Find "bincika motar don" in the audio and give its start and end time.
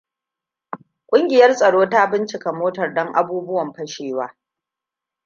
2.11-3.09